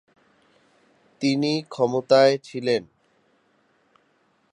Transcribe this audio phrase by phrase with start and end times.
[1.21, 2.83] তিনি ক্ষমতায় ছিলেন।